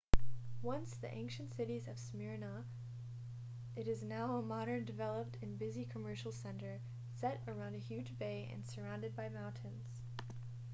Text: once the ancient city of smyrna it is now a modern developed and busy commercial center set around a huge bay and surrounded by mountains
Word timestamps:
once 0.63 0.95
the 0.99 1.13
ancient 1.13 1.53
city 1.53 1.83
of 1.87 1.99
smyrna 1.99 2.65
it 3.75 3.87
is 3.87 4.01
now 4.01 4.35
a 4.37 4.41
modern 4.41 4.83
developed 4.83 5.37
and 5.43 5.59
busy 5.59 5.85
commercial 5.85 6.31
center 6.31 6.79
set 7.15 7.39
around 7.47 7.75
a 7.75 7.77
huge 7.77 8.17
bay 8.17 8.49
and 8.51 8.65
surrounded 8.67 9.15
by 9.15 9.29
mountains 9.29 10.01